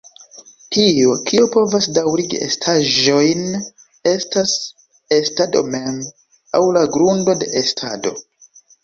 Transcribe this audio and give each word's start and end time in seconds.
Tio, 0.75 1.09
kio 1.31 1.49
povas 1.55 1.87
daŭrigi 1.97 2.39
estaĵojn 2.45 3.43
estas 4.13 4.55
estado 5.19 5.63
mem, 5.75 6.01
aŭ 6.61 6.63
la 6.79 6.83
"grundo 6.97 7.37
de 7.45 7.51
estado. 7.61 8.15